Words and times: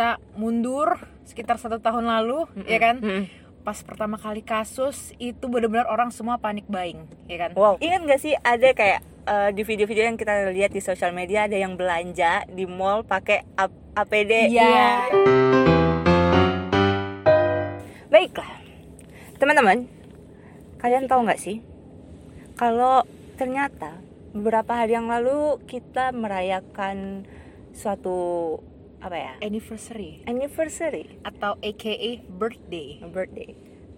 kita 0.00 0.16
mundur 0.32 0.96
sekitar 1.28 1.60
satu 1.60 1.76
tahun 1.76 2.08
lalu 2.08 2.48
ya 2.64 2.80
kan 2.80 3.04
Mm-mm. 3.04 3.28
pas 3.60 3.76
pertama 3.84 4.16
kali 4.16 4.40
kasus 4.40 5.12
itu 5.20 5.44
benar-benar 5.44 5.92
orang 5.92 6.08
semua 6.08 6.40
panik 6.40 6.64
buying 6.64 7.04
ya 7.28 7.36
kan 7.36 7.52
Wow, 7.52 7.76
ingat 7.76 8.08
gak 8.08 8.16
sih 8.16 8.32
ada 8.32 8.72
kayak 8.72 9.04
eh, 9.28 9.50
di 9.52 9.60
video-video 9.60 10.08
yang 10.08 10.16
kita 10.16 10.56
lihat 10.56 10.72
di 10.72 10.80
sosial 10.80 11.12
media 11.12 11.44
ada 11.44 11.52
yang 11.52 11.76
belanja 11.76 12.48
di 12.48 12.64
mall 12.64 13.04
pakai 13.04 13.44
ap- 13.52 13.76
APD. 13.92 14.48
Iya. 14.48 15.04
Baiklah, 18.08 18.56
teman-teman, 19.36 19.84
kalian 20.80 21.04
tahu 21.04 21.28
nggak 21.28 21.44
sih 21.44 21.60
kalau 22.56 23.04
ternyata 23.36 24.00
beberapa 24.32 24.80
hari 24.80 24.96
yang 24.96 25.12
lalu 25.12 25.60
kita 25.68 26.08
merayakan 26.16 27.28
suatu 27.76 28.56
apa 29.00 29.16
ya? 29.16 29.32
Anniversary. 29.40 30.20
Anniversary. 30.24 31.04
Atau 31.22 31.56
aka 31.56 31.94
birthday. 32.28 33.00
Birthday. 33.02 33.50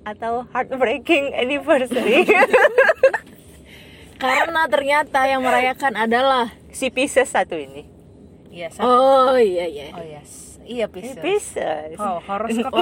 Atau 0.02 0.46
heartbreaking 0.50 1.32
anniversary. 1.32 2.22
Karena 4.22 4.70
ternyata 4.70 5.26
yang 5.26 5.42
merayakan 5.42 5.98
adalah 5.98 6.54
si 6.70 6.88
Pisces 6.88 7.26
satu 7.26 7.58
ini. 7.58 7.82
Iya 8.52 8.68
sa- 8.70 8.84
Oh 8.84 9.34
iya 9.34 9.66
iya. 9.66 9.90
oh 9.90 10.04
yes. 10.04 10.60
Iya 10.62 10.86
Pisces. 10.86 11.18
Pisces. 11.18 11.98
Oh 11.98 12.22
horoskop. 12.22 12.70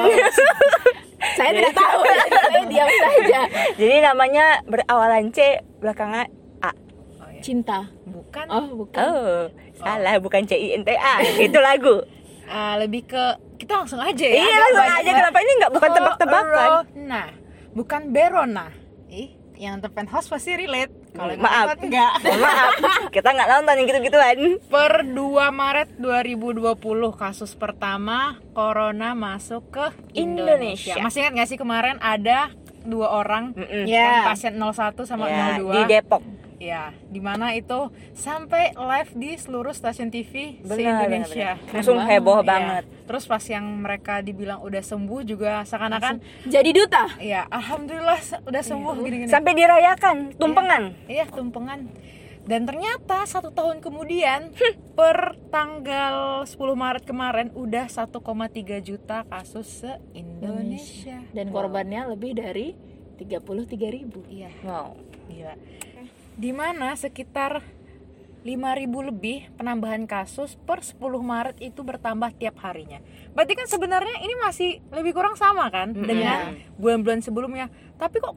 Saya 1.36 1.50
tidak 1.52 1.72
tahu. 1.72 2.00
Saya 2.52 2.64
diam 2.68 2.88
saja. 2.90 3.40
jadi 3.76 3.96
namanya 4.02 4.60
berawalan 4.64 5.32
C 5.32 5.60
belakangnya 5.80 6.28
A. 6.60 6.72
Oh, 7.16 7.28
iya. 7.32 7.40
Cinta. 7.40 7.88
bukan. 8.04 8.44
Oh 8.52 8.66
bukan. 8.76 9.00
oh 9.00 9.40
salah 9.80 10.14
bukan 10.18 10.42
C 10.42 10.52
I 10.54 10.68
N 10.74 10.82
T 10.82 10.90
A 10.92 11.14
itu 11.38 11.58
lagu. 11.58 12.04
Ah, 12.44 12.76
lebih 12.76 13.04
ke 13.04 13.24
kita 13.56 13.78
langsung 13.78 13.98
aja 13.98 14.20
ya. 14.20 14.34
Iya 14.36 14.54
langsung 14.68 14.76
banyak- 14.80 15.00
aja. 15.00 15.10
kenapa 15.16 15.38
ini 15.38 15.52
nggak 15.56 15.72
bukan 15.72 15.90
tebak-tebakan? 15.92 16.54
Corona. 16.84 17.22
Bukan 17.70 18.02
Berona. 18.10 18.66
Ih 19.08 19.30
yang 19.54 19.76
nonton 19.76 20.06
house 20.06 20.26
pasti 20.26 20.54
relate. 20.54 20.90
Kalau 21.10 21.34
Maaf. 21.36 21.66
nonton 21.68 21.78
enggak 21.86 22.12
maaf. 22.42 22.72
Kita 23.08 23.28
nggak 23.28 23.48
nonton 23.50 23.74
yang 23.74 23.86
gitu-gituan. 23.86 24.38
Per 24.64 24.92
2 25.04 25.14
Maret 25.52 25.88
2020 25.94 26.80
kasus 27.14 27.52
pertama 27.54 28.18
corona 28.50 29.12
masuk 29.12 29.68
ke 29.68 29.84
Indonesia. 30.12 30.90
Indonesia. 30.90 30.94
Masih 30.98 31.18
ingat 31.22 31.32
gak 31.36 31.48
sih 31.48 31.58
kemarin 31.58 31.96
ada 31.98 32.48
dua 32.80 33.12
orang 33.12 33.52
Mm-mm. 33.52 33.84
yang 33.84 34.14
Ya. 34.14 34.24
pasien 34.24 34.56
01 34.56 34.72
sama 35.04 35.28
Ya, 35.28 35.60
02 35.60 35.68
di 35.68 35.82
Depok 35.86 36.22
Ya, 36.60 36.92
di 37.08 37.18
mana 37.18 37.56
itu 37.56 37.88
sampai 38.12 38.76
live 38.76 39.10
di 39.16 39.32
seluruh 39.34 39.72
stasiun 39.72 40.12
TV 40.12 40.60
benar, 40.60 41.08
benar. 41.08 41.56
langsung 41.72 41.96
banget. 41.96 42.12
heboh 42.14 42.38
Iya. 42.38 42.44
banget 42.44 42.84
Terus 43.02 43.24
pas 43.24 43.40
yang 43.42 43.64
mereka 43.80 44.20
dibilang 44.20 44.60
udah 44.60 44.84
sembuh 44.84 45.24
juga 45.24 45.64
seakan-akan 45.64 46.20
Jadi 46.44 46.70
duta. 46.70 47.16
ya 47.16 47.48
alhamdulillah 47.48 48.20
se- 48.20 48.44
udah 48.44 48.60
sembuh 48.60 48.92
gini-gini. 48.94 49.26
sampai 49.26 49.52
dirayakan 49.52 50.36
tumpengan 50.36 50.82
Iya, 51.08 51.24
tumpengan. 51.26 51.80
Dan 52.42 52.64
ternyata 52.64 53.24
satu 53.24 53.48
tahun 53.50 53.80
kemudian 53.80 54.52
per 54.92 55.16
tanggal 55.48 56.44
10 56.44 56.56
Maret 56.74 57.04
kemarin 57.04 57.48
udah 57.52 57.86
1,3 57.86 58.20
juta 58.80 59.24
kasus 59.24 59.80
se-Indonesia. 59.80 61.24
Dan 61.30 61.48
korbannya 61.48 62.04
lebih 62.06 62.34
dari 62.34 62.76
33 63.16 63.40
ribu. 63.88 64.24
Iya, 64.26 64.52
wow 64.60 64.92
gila. 65.30 65.54
Di 66.36 66.50
mana 66.50 66.94
sekitar 66.94 67.62
5000 68.40 68.88
lebih 69.12 69.52
penambahan 69.54 70.08
kasus 70.08 70.56
per 70.64 70.80
10 70.80 70.96
Maret 71.20 71.56
itu 71.60 71.84
bertambah 71.84 72.32
tiap 72.40 72.56
harinya. 72.64 72.96
Berarti 73.36 73.52
kan 73.52 73.68
sebenarnya 73.68 74.16
ini 74.24 74.34
masih 74.40 74.70
lebih 74.90 75.12
kurang 75.12 75.36
sama 75.36 75.68
kan 75.68 75.92
Mm-mm. 75.92 76.08
dengan 76.08 76.56
bulan-bulan 76.80 77.20
sebelumnya. 77.20 77.68
Tapi 78.00 78.16
kok 78.16 78.32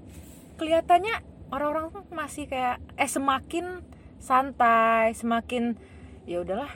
kelihatannya 0.60 1.24
orang-orang 1.56 1.96
tuh 1.96 2.04
masih 2.12 2.52
kayak 2.52 2.84
eh 3.00 3.08
semakin 3.08 3.80
santai, 4.20 5.16
semakin 5.16 5.80
ya 6.24 6.44
udahlah. 6.44 6.72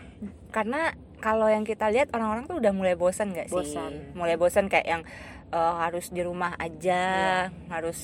karena 0.49 0.91
kalau 1.17 1.45
yang 1.45 1.61
kita 1.61 1.87
lihat 1.89 2.09
orang-orang 2.11 2.45
tuh 2.45 2.57
udah 2.57 2.73
mulai 2.73 2.93
bosan 2.93 3.31
nggak 3.31 3.47
sih 3.47 3.55
Bosan. 3.55 4.11
mulai 4.13 4.33
bosan 4.33 4.65
kayak 4.65 4.87
yang 4.87 5.01
eh, 5.49 5.73
harus 5.77 6.05
di 6.07 6.21
rumah 6.21 6.53
aja 6.55 7.03
harus 7.67 7.99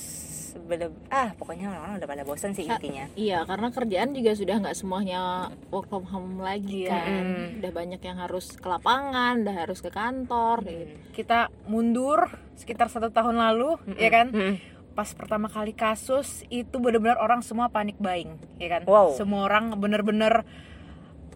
bener 0.55 0.93
ah 1.09 1.33
pokoknya 1.33 1.65
orang-orang 1.67 1.97
udah 1.97 2.05
pada 2.07 2.23
bosan 2.23 2.53
sih 2.53 2.63
Sa- 2.63 2.77
intinya 2.77 3.09
Iya, 3.13 3.41
karena 3.43 3.67
kerjaan 3.67 4.13
juga 4.13 4.31
sudah 4.31 4.55
nggak 4.59 4.77
semuanya 4.77 5.19
work 5.67 5.89
from 5.89 6.05
home 6.05 6.37
lagi 6.39 6.85
kan. 6.85 7.09
Mm. 7.09 7.57
Udah 7.57 7.71
banyak 7.73 7.97
yang 7.99 8.17
harus 8.17 8.53
ke 8.53 8.63
lapangan, 8.63 9.41
udah 9.41 9.55
harus 9.59 9.81
ke 9.81 9.89
kantor 9.89 10.61
gitu. 10.61 10.93
Kita 11.11 11.49
mundur 11.65 12.29
sekitar 12.53 12.85
satu 12.87 13.09
tahun 13.09 13.33
lalu, 13.35 13.81
ya 13.97 14.09
kan? 14.09 14.29
Mm-mm. 14.29 14.55
pas 14.93 15.09
pertama 15.09 15.49
kali 15.49 15.73
kasus 15.73 16.45
itu 16.47 16.77
benar-benar 16.77 17.17
orang 17.17 17.41
semua 17.41 17.65
panik 17.65 17.97
buying 17.97 18.29
ya 18.61 18.69
kan 18.69 18.85
Wow. 18.85 19.17
semua 19.17 19.49
orang 19.49 19.73
bener-bener 19.73 20.45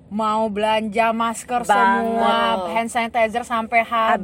mau 0.10 0.48
belanja 0.48 1.12
masker 1.12 1.62
Banget. 1.62 1.68
semua 1.68 2.36
hand 2.66 2.88
sanitizer 2.88 3.44
sampai 3.44 3.82
habis, 3.82 4.16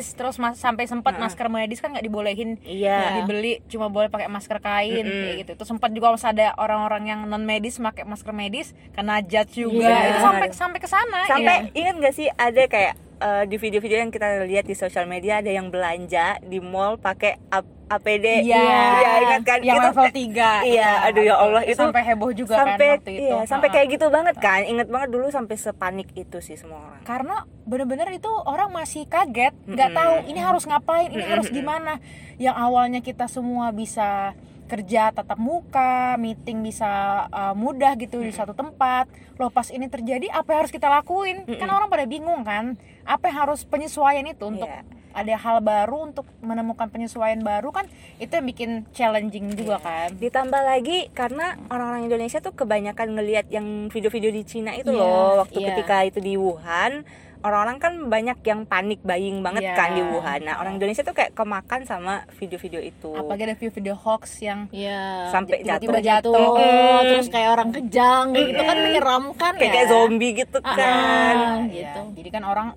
Habis. 0.00 0.04
terus 0.12 0.36
mas- 0.36 0.56
sampai 0.56 0.84
sempat 0.84 1.14
Heeh. 1.14 1.22
masker 1.22 1.46
medis 1.46 1.78
kan 1.78 1.90
nggak 1.90 2.00
dibolehin 2.02 2.56
iya 2.62 3.20
dibeli 3.20 3.60
cuma 3.66 3.86
boleh 3.86 4.08
pakai 4.08 4.24
masker 4.26 4.56
kain 4.58 5.04
Mm-mm. 5.04 5.20
kayak 5.22 5.36
gitu 5.38 5.50
itu 5.52 5.64
sempat 5.64 5.92
juga 5.92 6.10
masih 6.10 6.30
ada 6.30 6.56
orang-orang 6.56 7.04
yang 7.06 7.20
non 7.24 7.42
medis 7.42 7.76
pakai 7.76 8.02
masker 8.02 8.32
medis 8.32 8.72
kena 8.90 9.20
judge 9.20 9.52
juga 9.58 9.84
Iya. 9.84 10.08
itu 10.08 10.20
sampai 10.22 10.46
sampai 10.50 10.78
ke 10.78 10.88
sana 10.88 11.20
sampai 11.26 11.56
iya. 11.68 11.78
ingat 11.78 11.94
gak 12.00 12.14
sih 12.14 12.28
ada 12.30 12.62
kayak 12.64 12.94
eh, 13.18 13.44
di 13.44 13.56
video-video 13.56 13.98
yang 13.98 14.08
kita 14.08 14.26
lihat 14.42 14.64
di 14.64 14.72
sosial 14.72 15.04
media 15.04 15.38
ada 15.38 15.48
yang 15.48 15.68
belanja 15.68 16.38
di 16.40 16.58
mall 16.58 16.96
pakai 16.96 17.38
ap- 17.48 17.66
APD 17.88 18.44
Iya, 18.44 18.60
Iya, 18.92 19.12
ingat 19.24 19.42
kan 19.42 19.58
yang 19.62 19.80
Itu- 19.80 19.86
level 19.88 20.06
3 20.12 20.60
Iya, 20.62 21.08
aduh 21.08 21.24
ya 21.24 21.34
Allah, 21.34 21.64
itu 21.64 21.80
sampai 21.80 22.04
heboh 22.04 22.30
juga 22.30 22.54
sampai 22.54 22.84
kan 22.86 22.94
waktu 22.94 23.10
itu. 23.10 23.22
iya, 23.24 23.38
sampai 23.42 23.68
kayak 23.70 23.86
gitu 23.90 24.06
banget 24.08 24.36
kan. 24.36 24.60
Inget 24.62 24.88
banget 24.88 25.08
dulu 25.08 25.26
sampai 25.28 25.56
sepanik 25.56 26.12
itu 26.12 26.36
sih 26.38 26.52
semua 26.54 26.84
orang. 26.84 27.00
Karena 27.02 27.36
bener-bener 27.64 28.12
itu 28.12 28.28
orang 28.44 28.68
masih 28.70 29.04
kaget 29.04 29.56
nggak 29.64 29.88
Mm-mm. 29.88 30.04
tahu 30.04 30.14
ini 30.26 30.36
harus 30.38 30.64
ngapain 30.64 31.08
ini 31.08 31.24
harus 31.24 31.48
Mm-mm. 31.48 31.56
gimana. 31.56 31.92
Yang 32.36 32.56
awalnya 32.58 33.00
kita 33.00 33.24
semua 33.24 33.72
bisa 33.72 34.36
kerja 34.68 35.10
tatap 35.10 35.36
muka 35.36 36.14
meeting 36.14 36.60
bisa 36.60 36.86
uh, 37.28 37.54
mudah 37.54 37.96
gitu 37.96 38.20
di 38.20 38.30
satu 38.30 38.52
tempat 38.52 39.08
loh 39.34 39.48
pas 39.48 39.66
ini 39.68 39.88
terjadi 39.88 40.28
apa 40.28 40.52
yang 40.52 40.58
harus 40.62 40.70
kita 40.70 40.86
lakuin 40.86 41.42
kan 41.48 41.64
Mm-mm. 41.64 41.74
orang 41.74 41.88
pada 41.88 42.04
bingung 42.04 42.42
kan 42.42 42.76
apa 43.02 43.24
yang 43.26 43.38
harus 43.42 43.64
penyesuaian 43.64 44.22
itu 44.24 44.44
untuk 44.44 44.68
Iya. 44.68 44.84
ada 45.10 45.34
hal 45.34 45.56
baru 45.58 46.12
untuk 46.12 46.28
menemukan 46.38 46.86
penyesuaian 46.86 47.40
baru 47.40 47.72
kan 47.72 47.88
itu 48.16 48.28
yang 48.28 48.46
bikin 48.46 48.70
challenging 48.92 49.50
juga 49.50 49.80
kan 49.80 50.12
ditambah 50.14 50.60
lagi 50.60 51.08
karena 51.10 51.56
orang-orang 51.66 52.06
Indonesia 52.06 52.38
tuh 52.38 52.52
kebanyakan 52.52 53.16
ngelihat 53.16 53.48
yang 53.48 53.64
video-video 53.88 54.30
di 54.30 54.42
Cina 54.42 54.74
itu 54.74 54.90
Iya, 54.90 55.00
loh 55.00 55.42
waktu 55.42 55.58
iya. 55.58 55.66
ketika 55.72 55.96
itu 56.04 56.18
di 56.20 56.34
Wuhan 56.36 57.02
orang-orang 57.48 57.76
kan 57.76 57.92
banyak 58.04 58.38
yang 58.42 58.60
panik 58.62 59.00
buying 59.00 59.40
banget 59.40 59.64
Iya. 59.64 59.74
kan 59.74 59.88
di 59.90 60.02
Wuhan 60.02 60.40
nah 60.42 60.54
orang 60.56 60.76
Indonesia 60.76 61.00
tuh 61.00 61.12
kayak 61.12 61.32
kemakan 61.32 61.80
sama 61.82 62.14
video-video 62.32 62.78
itu 62.78 63.10
apalagi 63.10 63.42
ada 63.44 63.54
video-video 63.54 63.94
hoax 63.94 64.22
yang 64.38 64.68
Iya. 64.68 65.28
Sampai 65.28 65.60
tiba-tiba 65.60 65.98
jatuh. 65.98 66.30
jatuh, 66.30 66.54
Mm. 66.54 67.00
terus 67.08 67.28
kayak 67.28 67.50
orang 67.50 67.70
kejang 67.70 68.24
kayak 68.30 68.46
gitu 68.46 68.62
kan 68.62 68.76
menyeramkan 68.78 69.52
kayak, 69.54 69.64
ya. 69.64 69.72
kayak 69.74 69.88
zombie 69.88 70.32
gitu 70.34 70.58
Ah, 70.60 70.74
kan 70.74 71.34
ah. 71.34 71.56
Iya, 71.64 71.72
gitu. 71.90 72.00
jadi 72.14 72.28
kan 72.30 72.44
orang 72.44 72.68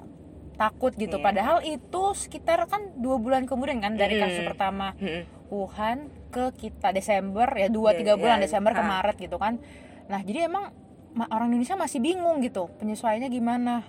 takut 0.53 0.93
gitu 0.93 1.15
Iya. 1.15 1.23
padahal 1.23 1.57
itu 1.61 2.01
sekitar 2.13 2.63
kan 2.65 2.93
dua 2.95 3.17
bulan 3.17 3.43
kemudian 3.43 3.79
kan 3.79 3.93
dari 3.93 4.13
Mm-mm. 4.13 4.23
kasus 4.23 4.43
pertama 4.45 4.93
Mm-mm. 4.95 5.25
Wuhan 5.47 5.97
ke 6.29 6.53
kita 6.55 6.89
Desember 6.89 7.49
ya 7.51 7.67
dua 7.67 7.91
Iya, 7.91 7.97
tiga 7.97 8.13
bulan 8.15 8.38
iya. 8.38 8.45
Desember 8.45 8.71
ke 8.71 8.79
Ah. 8.79 8.88
Maret 8.88 9.17
gitu 9.17 9.35
kan 9.35 9.57
nah 10.05 10.19
jadi 10.19 10.45
emang 10.45 10.69
ma- 11.11 11.27
orang 11.27 11.49
Indonesia 11.49 11.73
masih 11.73 11.97
bingung 11.97 12.39
gitu 12.39 12.71
penyesuaiannya 12.77 13.27
gimana 13.27 13.83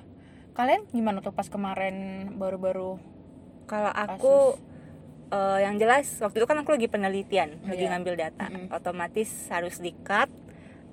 kalian 0.52 0.82
gimana 0.88 1.18
tuh 1.18 1.30
pas 1.30 1.46
kemarin 1.46 1.96
baru-baru 2.34 3.00
kalau 3.64 3.88
aku 3.88 4.60
eh, 5.28 5.58
yang 5.60 5.76
jelas 5.76 6.18
waktu 6.18 6.36
itu 6.36 6.46
kan 6.46 6.60
aku 6.60 6.72
lagi 6.72 6.86
penelitian 6.86 7.56
lagi 7.62 7.82
Iya. 7.82 7.90
ngambil 7.90 8.14
data 8.18 8.46
Mm-mm. 8.46 8.68
otomatis 8.70 9.28
harus 9.48 9.78
di 9.78 9.96
cut 9.98 10.28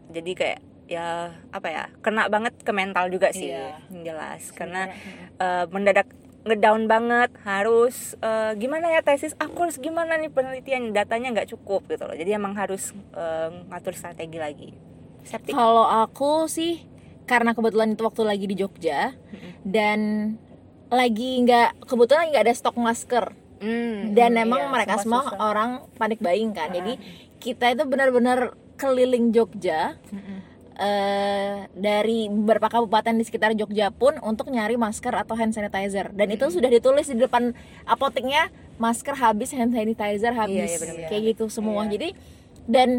jadi 0.10 0.32
kayak 0.34 0.60
ya 0.88 1.08
apa 1.52 1.68
ya 1.68 1.84
kena 2.00 2.26
banget 2.28 2.56
ke 2.58 2.72
mental 2.72 3.08
juga 3.08 3.30
sih 3.30 3.52
Iya. 3.52 3.78
yang 3.92 4.04
jelas 4.06 4.50
karena 4.52 4.88
Mm-mm. 4.88 5.38
eh, 5.38 5.66
mendadak 5.70 6.08
ngedown 6.40 6.88
banget 6.88 7.30
harus 7.44 8.16
eh, 8.18 8.56
gimana 8.56 8.88
ya 8.90 9.04
tesis 9.04 9.36
aku 9.36 9.68
harus 9.68 9.76
gimana 9.78 10.16
nih 10.16 10.32
penelitian 10.32 10.96
datanya 10.96 11.36
nggak 11.36 11.52
cukup 11.52 11.84
gitu 11.86 12.08
loh 12.08 12.16
jadi 12.16 12.40
emang 12.40 12.56
harus 12.56 12.96
eh, 13.12 13.50
ngatur 13.68 13.92
strategi 13.92 14.40
lagi. 14.40 14.72
Kalau 15.52 15.84
aku 15.84 16.48
sih 16.48 16.80
karena 17.30 17.54
kebetulan 17.54 17.94
itu 17.94 18.02
waktu 18.02 18.26
lagi 18.26 18.46
di 18.46 18.56
Jogja 18.58 19.14
dan 19.62 20.34
lagi 20.90 21.46
nggak 21.46 21.86
kebetulan 21.86 22.34
nggak 22.34 22.44
ada 22.44 22.56
stok 22.56 22.76
masker. 22.76 23.26
Hmm, 23.60 24.16
dan 24.16 24.34
Hmm, 24.34 24.44
emang 24.48 24.62
iya, 24.64 24.72
mereka 24.72 24.98
semua 24.98 25.22
susah. 25.22 25.38
orang 25.38 25.70
panik 25.94 26.18
buying 26.18 26.50
kan. 26.50 26.72
Jadi 26.72 26.96
kita 27.38 27.70
itu 27.70 27.84
benar-benar 27.84 28.40
keliling 28.74 29.30
Jogja 29.30 30.00
Mm-mm. 30.08 30.40
eh, 30.74 31.68
dari 31.70 32.26
beberapa 32.26 32.72
kabupaten 32.72 33.12
di 33.12 33.22
sekitar 33.22 33.52
Jogja 33.54 33.92
pun 33.92 34.16
untuk 34.20 34.48
nyari 34.48 34.74
masker 34.74 35.12
atau 35.14 35.36
hand 35.36 35.52
sanitizer. 35.52 36.08
Dan 36.10 36.32
itu 36.32 36.48
sudah 36.48 36.68
ditulis 36.68 37.06
di 37.06 37.20
depan 37.20 37.52
apoteknya 37.84 38.48
masker 38.80 39.14
habis 39.14 39.52
hand 39.52 39.76
sanitizer 39.76 40.32
habis 40.32 40.72
iya, 40.72 40.80
benar-benar. 40.80 41.10
kayak 41.12 41.24
gitu 41.30 41.52
semua. 41.52 41.84
Iya. 41.84 41.92
jadi 41.94 42.10
dan 42.66 42.90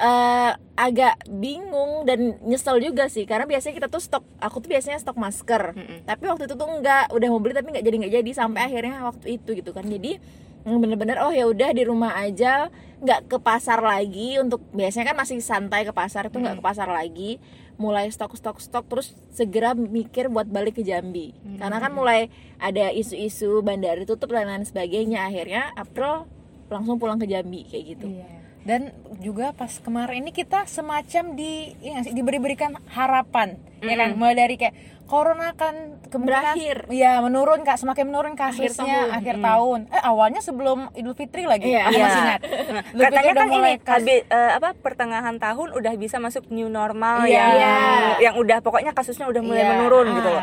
eh, 0.00 0.52
agak 0.80 1.28
bingung 1.28 2.08
dan 2.08 2.40
nyesel 2.40 2.80
juga 2.80 3.06
sih. 3.12 3.28
Karena 3.28 3.44
biasanya 3.44 3.76
kita 3.76 3.88
tuh 3.92 4.00
stok 4.00 4.24
aku 4.40 4.64
tuh 4.64 4.72
biasanya 4.72 4.96
stok 4.96 5.20
masker. 5.20 5.76
Mm-mm. 5.76 6.08
tapi 6.08 6.24
waktu 6.24 6.48
itu 6.48 6.56
tuh 6.56 6.68
enggak 6.68 7.12
udah 7.12 7.28
mau 7.28 7.40
beli 7.40 7.52
tapi 7.52 7.68
nggak 7.76 7.84
jadi 7.84 7.96
nggak 8.00 8.14
jadi 8.24 8.30
sampai 8.32 8.60
akhirnya 8.64 9.04
waktu 9.04 9.36
itu 9.36 9.50
gitu 9.60 9.70
kan. 9.76 9.84
Jadi 9.84 10.16
mm, 10.64 10.78
bener-bener 10.80 11.20
oh 11.20 11.32
ya 11.32 11.44
udah 11.44 11.70
di 11.76 11.84
rumah 11.84 12.16
aja 12.16 12.72
nggak 13.00 13.32
ke 13.32 13.36
pasar 13.40 13.80
lagi 13.80 14.40
untuk 14.40 14.60
biasanya 14.72 15.12
kan 15.12 15.16
masih 15.20 15.40
santai 15.40 15.84
ke 15.84 15.92
pasar 15.92 16.32
itu 16.32 16.40
nggak 16.40 16.58
ke 16.58 16.64
pasar 16.64 16.88
lagi. 16.88 17.36
Mulai 17.80 18.12
stok 18.12 18.36
stok 18.36 18.60
stok 18.60 18.88
terus 18.88 19.16
segera 19.32 19.72
mikir 19.72 20.28
buat 20.32 20.48
balik 20.48 20.80
ke 20.80 20.82
Jambi. 20.84 21.36
Karena 21.60 21.80
kan 21.80 21.92
mulai 21.92 22.28
ada 22.60 22.92
isu-isu 22.92 23.60
bandara 23.64 24.04
tutup 24.04 24.32
dan 24.32 24.48
lain 24.48 24.64
sebagainya. 24.68 25.28
Akhirnya 25.28 25.72
April 25.76 26.28
langsung 26.68 27.00
pulang 27.00 27.16
ke 27.16 27.24
Jambi 27.24 27.64
kayak 27.64 27.84
gitu. 27.96 28.08
Iya. 28.16 28.39
Dan 28.60 28.92
juga 29.18 29.50
pas 29.50 29.72
kemarin 29.74 30.20
ini 30.20 30.30
kita 30.30 30.64
semacam 30.64 31.24
di 31.32 31.72
ya 31.78 32.00
diberi-berikan 32.02 32.76
harapan, 32.88 33.56
ya 33.80 33.94
kan? 33.94 34.12
Mulai 34.12 34.36
dari 34.36 34.54
kayak 34.54 34.74
corona 35.06 35.50
kan 35.52 35.98
Berakhir. 36.06 36.86
ya 36.88 37.18
menurun 37.18 37.60
kak 37.60 37.74
semakin 37.76 38.04
menurun 38.06 38.34
kasusnya 38.34 38.76
tahun. 39.06 39.16
akhir 39.16 39.36
tahun. 39.40 39.80
Eh 39.90 40.02
awalnya 40.04 40.38
sebelum 40.38 40.92
Idul 40.92 41.14
Fitri 41.14 41.44
lagi. 41.44 41.66
Iya. 41.66 41.82
Aku 41.82 41.92
Iya. 41.92 42.04
masih 42.04 42.20
ingat. 42.20 42.40
Nah, 42.70 42.82
Idul 42.86 43.02
katanya 43.02 43.32
kan 43.34 43.48
mulai 43.48 43.72
ini 43.72 43.80
kas- 43.80 43.96
habis 43.98 44.18
eh, 44.22 44.50
apa 44.54 44.68
pertengahan 44.76 45.36
tahun 45.36 45.68
udah 45.72 45.92
bisa 45.96 46.16
masuk 46.18 46.46
new 46.48 46.68
normal 46.70 47.24
Iya. 47.24 47.32
yang 47.32 47.50
Iya. 47.50 47.74
yang 48.22 48.34
udah 48.36 48.58
pokoknya 48.60 48.92
kasusnya 48.92 49.26
udah 49.26 49.40
mulai 49.40 49.62
Iya. 49.62 49.70
menurun 49.74 50.06
Ah. 50.06 50.14
gitu 50.14 50.28
loh. 50.30 50.42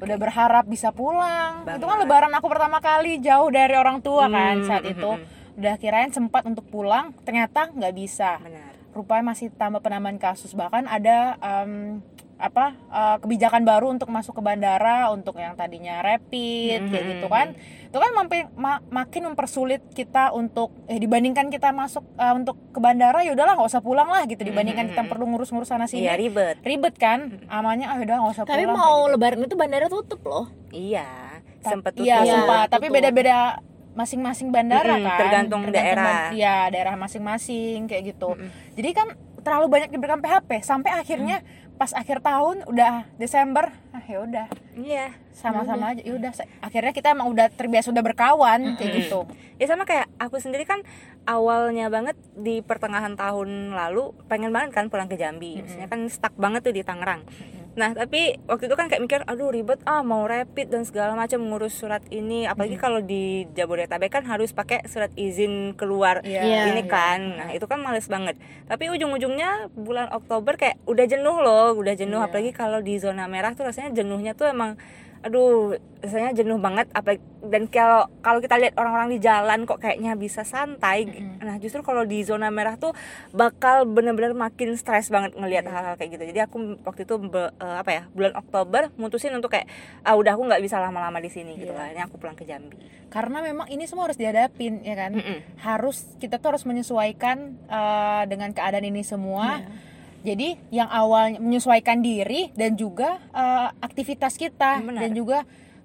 Udah 0.00 0.16
berharap 0.16 0.64
bisa 0.64 0.88
pulang. 0.90 1.62
Itu 1.62 1.84
kan 1.84 1.96
lebaran 1.98 2.32
aku 2.32 2.46
pertama 2.46 2.80
kali 2.80 3.20
jauh 3.20 3.46
dari 3.48 3.76
orang 3.76 4.00
tua 4.00 4.26
kan 4.26 4.58
Hmm, 4.58 4.66
saat 4.66 4.82
hmm, 4.82 4.92
itu. 4.92 5.10
hmm, 5.12 5.38
Udah 5.60 5.76
kirain 5.76 6.08
sempat 6.08 6.42
untuk 6.42 6.64
pulang, 6.66 7.12
ternyata 7.20 7.68
nggak 7.68 7.94
bisa. 7.94 8.40
Benar. 8.40 8.72
rupanya 8.90 9.22
masih 9.24 9.52
tambah 9.52 9.78
penambahan 9.78 10.18
kasus 10.18 10.50
bahkan 10.50 10.82
ada 10.84 11.38
em, 11.38 12.02
apa 12.36 12.74
eh, 12.90 13.16
kebijakan 13.18 13.62
baru 13.62 13.86
untuk 13.88 14.08
masuk 14.08 14.34
ke 14.34 14.42
bandara 14.42 15.06
untuk 15.08 15.36
yang 15.36 15.54
tadinya 15.54 16.02
rapid 16.02 16.90
kayak 16.90 16.98
Mhm. 17.00 17.10
gitu 17.12 17.26
kan 17.28 17.54
itu 17.86 17.94
kan 17.94 18.10
mampi- 18.10 18.50
ma- 18.52 18.82
makin 18.90 19.30
mempersulit 19.30 19.78
kita 19.92 20.32
untuk 20.32 20.74
eh 20.86 20.96
dibandingkan 20.96 21.46
kita 21.48 21.70
masuk 21.70 22.02
eh, 22.16 22.34
untuk 22.34 22.58
ke 22.68 22.80
bandara 22.80 23.22
ya 23.22 23.30
udahlah 23.30 23.54
nggak 23.54 23.70
usah 23.70 23.78
pulang 23.80 24.08
lah 24.08 24.26
gitu 24.26 24.42
dibandingkan 24.42 24.90
kita 24.90 25.04
Mhm. 25.04 25.08
perlu 25.08 25.24
ngurus-ngurus 25.28 25.70
sana 25.70 25.86
sini 25.86 26.02
Iya 26.02 26.18
ribet. 26.18 26.58
ribet 26.60 26.94
kan 26.96 27.38
amanya 27.46 27.94
ah 27.94 27.98
udah 28.00 28.16
nggak 28.18 28.32
usah 28.32 28.44
tapi 28.44 28.64
pulang 28.64 28.74
mau 28.74 28.82
kayak 28.82 28.98
gitu. 28.98 29.12
lebaran 29.14 29.40
itu 29.44 29.54
bandara 29.54 29.86
tutup 29.86 30.20
loh 30.24 30.46
Iya. 30.72 31.06
Sempet 31.60 31.94
iya 31.94 32.18
tutup. 32.18 32.32
sempat 32.34 32.58
Iya, 32.60 32.72
tapi 32.72 32.86
tutup. 32.88 32.96
beda-beda 32.98 33.36
masing-masing 34.00 34.48
bandara 34.48 34.96
Mm-mm, 34.96 35.04
kan 35.04 35.18
tergantung 35.20 35.62
daerah. 35.68 36.00
ban- 36.00 36.32
iya 36.32 36.56
daerah 36.66 36.96
masing-masing 36.96 37.84
kayak 37.84 38.02
gitu 38.10 38.32
Mm-mm. 38.32 38.48
jadi 38.72 38.88
kan 38.90 39.08
terlalu 39.40 39.66
banyak 39.70 39.88
diberikan 39.88 40.18
PHP 40.18 40.60
sampai 40.60 40.92
akhirnya 40.94 41.40
pas 41.74 41.92
akhir 41.92 42.20
tahun 42.20 42.64
udah 42.66 43.08
Desember 43.16 43.72
ah 43.90 44.02
ya 44.02 44.20
udah 44.20 44.46
Iya. 44.72 45.12
sama-sama 45.30 45.90
aja 45.90 46.00
ya 46.00 46.12
udah 46.14 46.32
akhirnya 46.60 46.92
kita 46.92 47.08
emang 47.10 47.28
udah 47.28 47.48
terbiasa 47.50 47.88
udah 47.88 48.00
berkawan 48.02 48.76
kayak 48.76 48.88
Mm-mm. 48.90 49.00
gitu 49.02 49.20
Ya 49.56 49.66
sama 49.66 49.84
kayak 49.84 50.08
aku 50.16 50.36
sendiri 50.36 50.64
kan 50.64 50.80
awalnya 51.24 51.88
banget 51.88 52.16
di 52.34 52.60
pertengahan 52.60 53.12
tahun 53.12 53.48
lalu 53.70 54.16
pengen 54.24 54.48
banget 54.50 54.72
kan 54.72 54.88
pulang 54.88 55.04
ke 55.04 55.14
Jambi. 55.14 55.60
Maksudnya 55.60 55.84
kan 55.84 56.00
stuck 56.08 56.32
banget 56.34 56.60
tuh 56.62 56.72
di 56.72 56.80
Tangerang. 56.80 57.28
Nah 57.78 57.94
tapi 57.94 58.38
waktu 58.50 58.66
itu 58.66 58.74
kan 58.74 58.90
kayak 58.90 59.02
mikir, 59.02 59.20
aduh 59.26 59.50
ribet 59.50 59.78
ah 59.86 60.02
mau 60.02 60.26
rapid 60.26 60.70
dan 60.74 60.82
segala 60.82 61.14
macam 61.14 61.38
ngurus 61.38 61.74
surat 61.78 62.02
ini. 62.10 62.46
Apalagi 62.46 62.74
kalau 62.74 62.98
di 62.98 63.46
Jabodetabek 63.54 64.10
kan 64.10 64.24
harus 64.26 64.50
pakai 64.50 64.82
surat 64.90 65.10
izin 65.14 65.78
keluar 65.78 66.22
Iya, 66.26 66.42
Iya, 66.42 66.62
ini 66.74 66.82
iya. 66.84 66.90
kan. 66.90 67.20
Nah 67.38 67.48
itu 67.54 67.66
kan 67.70 67.78
males 67.78 68.10
banget. 68.10 68.36
Tapi 68.66 68.90
ujung-ujungnya 68.90 69.70
bulan 69.72 70.10
Oktober 70.10 70.58
kayak 70.58 70.82
udah 70.84 71.06
jenuh 71.06 71.36
loh, 71.38 71.74
udah 71.78 71.94
jenuh. 71.94 72.18
Iya. 72.18 72.26
Apalagi 72.26 72.52
kalau 72.52 72.82
di 72.82 72.98
zona 72.98 73.30
merah 73.30 73.54
tuh 73.54 73.70
rasanya 73.70 73.94
jenuhnya 73.94 74.34
tuh 74.34 74.50
emang 74.50 74.74
aduh 75.20 75.72
rasanya 76.00 76.32
jenuh 76.32 76.56
banget 76.56 76.88
apalagi 76.90 77.20
dan 77.42 77.68
kalau 77.68 78.08
kalau 78.18 78.40
kita 78.40 78.56
lihat 78.56 78.72
orang-orang 78.74 79.10
di 79.10 79.20
jalan 79.20 79.62
kok 79.62 79.76
kayaknya 79.78 80.16
bisa 80.16 80.42
santai 80.42 81.04
Mm-mm. 81.04 81.40
nah 81.40 81.56
justru 81.56 81.80
kalau 81.80 82.02
di 82.02 82.20
zona 82.20 82.48
merah 82.48 82.74
tuh 82.74 82.96
bakal 83.30 83.84
bener-bener 83.84 84.32
makin 84.32 84.72
stres 84.74 85.08
banget 85.08 85.32
ngelihat 85.34 85.60
Iya. 85.60 85.72
hal-hal 85.72 85.94
kayak 85.94 86.10
gitu 86.10 86.24
jadi 86.26 86.40
aku 86.42 86.56
waktu 86.82 87.04
itu 87.04 87.14
be- 87.18 87.52
eh, 87.54 87.76
apa 87.76 87.90
ya 87.90 88.02
bulan 88.10 88.32
Oktober 88.34 88.88
mutusin 88.96 89.32
untuk 89.32 89.52
kayak 89.52 89.68
ah 90.00 90.16
udah 90.16 90.32
aku 90.32 90.42
nggak 90.42 90.62
bisa 90.62 90.80
lama-lama 90.80 91.20
di 91.20 91.28
sini 91.28 91.52
gitu 91.54 91.68
Iya. 91.70 91.80
akhirnya 91.82 92.04
aku 92.08 92.16
pulang 92.16 92.34
ke 92.34 92.44
Jambi 92.44 92.80
karena 93.06 93.38
memang 93.42 93.68
ini 93.68 93.84
semua 93.84 94.08
harus 94.08 94.16
dihadapin 94.16 94.80
ya 94.80 94.96
kan 94.96 95.12
Mm-mm. 95.12 95.60
harus 95.60 96.08
kita 96.16 96.40
tuh 96.40 96.56
harus 96.56 96.64
menyesuaikan 96.64 97.38
eh, 97.62 98.22
dengan 98.24 98.50
keadaan 98.50 98.84
ini 98.86 99.04
semua 99.04 99.60
jadi 100.20 100.60
yang 100.68 100.88
awalnya 100.88 101.40
menyesuaikan 101.40 102.04
diri 102.04 102.52
dan 102.54 102.76
juga 102.76 103.20
eh, 103.32 103.68
aktivitas 103.80 104.36
kita 104.36 104.80
Benar. 104.84 105.00
dan 105.00 105.10
juga 105.12 105.38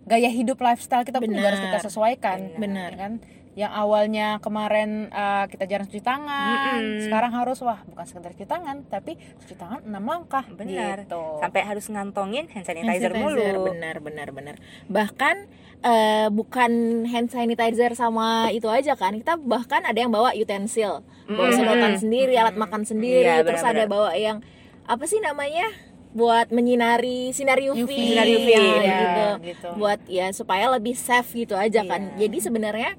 gaya 0.05 0.29
hidup 0.29 0.61
lifestyle 0.61 1.01
kita 1.01 1.17
pun 1.17 1.31
juga 1.31 1.49
harus 1.49 1.61
kita 1.63 1.79
Benar. 1.79 1.87
sesuaikan 1.89 2.37
Benar. 2.59 2.91
ya 2.93 2.99
kan 2.99 3.13
yang 3.55 3.71
awalnya 3.71 4.43
kemarin 4.43 5.07
eh, 5.07 5.45
kita 5.47 5.63
jarang 5.63 5.87
cuci 5.87 6.03
tangan 6.03 6.83
Mm-mm. 6.83 7.07
sekarang 7.07 7.31
harus 7.31 7.57
wah 7.63 7.79
bukan 7.87 8.03
sekedar 8.03 8.35
cuci 8.35 8.43
tangan 8.43 8.83
tapi 8.91 9.15
cuci 9.15 9.55
tangan 9.55 9.79
enam 9.87 10.03
langkah 10.03 10.43
Benar. 10.51 11.07
gitu. 11.07 11.39
sampai 11.39 11.61
harus 11.63 11.87
ngantongin 11.87 12.51
hand 12.51 12.67
Hand 12.67 12.83
sanitizer, 12.83 13.15
mulu 13.15 13.71
benar 13.71 14.03
benar 14.03 14.27
benar 14.35 14.55
bahkan 14.91 15.47
eh, 15.81 16.27
bukan 16.29 16.71
hand 17.05 17.27
sanitizer 17.27 17.91
sama 17.93 18.47
itu 18.49 18.65
aja 18.65 18.93
kan 18.93 19.13
kita 19.13 19.35
bahkan 19.35 19.81
ada 19.81 19.95
yang 19.95 20.09
bawa 20.09 20.31
utensil 20.31 21.03
bawa 21.25 21.49
Mm. 21.49 21.57
sedotan 21.57 21.93
sendiri 21.97 22.33
alat 22.35 22.55
makan 22.55 22.83
sendiri 22.83 23.25
Iya, 23.25 23.41
terus 23.41 23.59
ada 23.59 23.83
benar-benar. 23.83 23.89
bawa 23.89 24.11
yang 24.13 24.37
apa 24.83 25.03
sih 25.03 25.17
namanya 25.17 25.65
buat 26.11 26.47
menyinari 26.47 27.29
sinar 27.29 27.59
UV, 27.59 27.81
UV, 27.81 27.91
Sinar 27.91 28.23
UV, 28.25 28.47
ya, 28.47 28.61
ya, 28.61 28.97
gitu. 28.97 29.25
gitu. 29.43 29.69
buat 29.75 29.99
ya 30.07 30.31
supaya 30.31 30.69
lebih 30.69 30.95
safe 30.95 31.27
gitu 31.35 31.53
aja 31.53 31.83
kan 31.83 32.13
Iya. 32.13 32.25
jadi 32.25 32.37
sebenarnya 32.41 32.91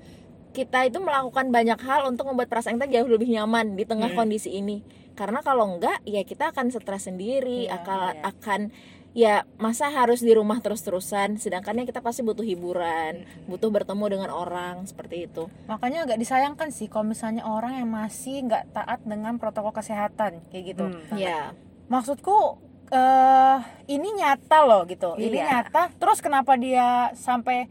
kita 0.52 0.84
itu 0.84 0.98
melakukan 0.98 1.48
banyak 1.48 1.76
hal 1.78 2.04
untuk 2.06 2.26
membuat 2.26 2.48
perasaan 2.48 2.76
kita 2.76 2.88
jauh 2.90 3.08
lebih 3.08 3.28
nyaman 3.30 3.72
di 3.72 3.84
tengah 3.84 4.08
Hmm. 4.08 4.18
kondisi 4.18 4.52
ini 4.52 4.80
karena 5.12 5.40
kalau 5.40 5.64
enggak 5.70 6.04
ya 6.04 6.20
kita 6.22 6.50
akan 6.50 6.68
stres 6.68 7.06
sendiri 7.06 7.66
Iya, 7.66 7.76
akan 7.78 7.98
iya. 8.10 8.20
akan 8.26 8.60
ya 9.16 9.48
masa 9.56 9.88
harus 9.88 10.20
di 10.20 10.28
rumah 10.30 10.60
terus-terusan? 10.60 11.40
Sedangkan 11.40 11.80
ya 11.80 11.88
kita 11.88 12.04
pasti 12.04 12.20
butuh 12.20 12.44
hiburan 12.44 13.24
butuh 13.48 13.72
bertemu 13.72 14.04
dengan 14.12 14.30
orang 14.30 14.84
seperti 14.84 15.24
itu. 15.24 15.48
Makanya 15.64 16.04
agak 16.04 16.20
disayangkan 16.20 16.68
sih 16.68 16.92
kalau 16.92 17.08
misalnya 17.08 17.48
orang 17.48 17.80
yang 17.80 17.88
masih 17.88 18.44
nggak 18.44 18.76
taat 18.76 19.00
dengan 19.08 19.40
protokol 19.40 19.72
kesehatan 19.72 20.44
kayak 20.52 20.76
gitu. 20.76 20.84
Hmm. 20.92 21.16
ya 21.16 21.56
maksudku 21.88 22.60
eh 22.86 23.58
ini 23.88 24.20
nyata 24.20 24.58
loh 24.62 24.84
gitu. 24.84 25.16
Ini 25.16 25.32
Iya. 25.32 25.46
nyata. 25.64 25.90
Terus 25.96 26.20
kenapa 26.20 26.54
dia 26.54 27.10
sampai 27.16 27.66